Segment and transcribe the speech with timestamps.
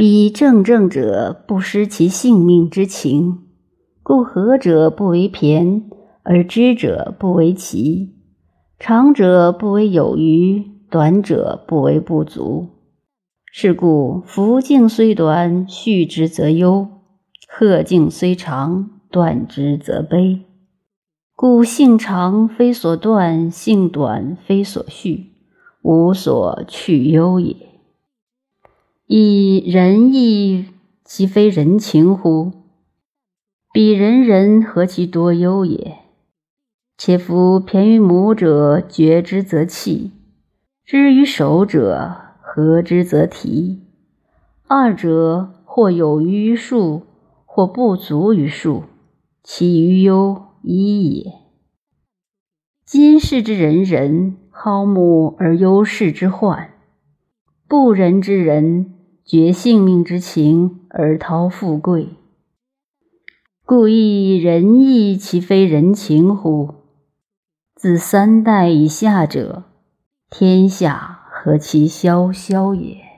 [0.00, 3.40] 彼正正者，不失其性命之情。
[4.02, 5.82] 故和者不为骈，
[6.22, 8.08] 而知者不为奇；
[8.78, 12.68] 长者不为有余，短者不为不足。
[13.52, 16.86] 是故福境虽短，续之则忧；
[17.46, 20.40] 壑境虽长，断之则悲。
[21.36, 25.32] 故性长非所断，性短非所续，
[25.82, 27.54] 无所去忧也。
[29.12, 30.66] 以仁义，
[31.04, 32.52] 其非人情乎？
[33.72, 35.96] 彼人人何其多忧也！
[36.96, 40.12] 且夫偏于母者，觉之则弃；
[40.84, 43.80] 知于守者，合之则提。
[44.68, 47.02] 二者，或有余于数，
[47.44, 48.84] 或不足于数，
[49.42, 51.32] 其余忧一也。
[52.86, 56.68] 今世之人人，好母而忧世之患；
[57.66, 62.08] 不仁之人，绝性命之情而逃富贵。
[63.64, 66.74] 故亦仁义，其非人情乎？
[67.76, 69.64] 自三代以下者，
[70.28, 73.09] 天下何其萧萧也！